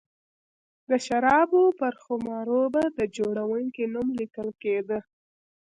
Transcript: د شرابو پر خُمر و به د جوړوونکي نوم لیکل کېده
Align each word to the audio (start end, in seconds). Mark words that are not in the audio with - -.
د 0.89 0.91
شرابو 1.05 1.63
پر 1.79 1.93
خُمر 2.03 2.45
و 2.51 2.59
به 2.73 2.83
د 2.97 2.99
جوړوونکي 3.17 3.83
نوم 3.93 4.07
لیکل 4.19 4.49
کېده 4.61 4.99